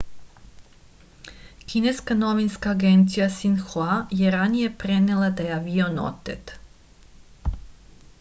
[1.73, 6.55] kineska novinska agencija sinhua je ranije prenela da je avion otet